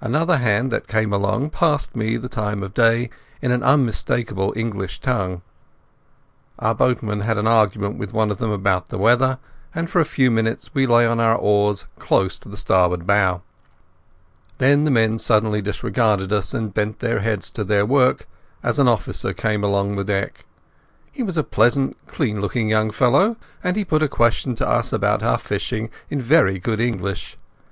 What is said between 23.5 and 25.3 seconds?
and he put a question to us about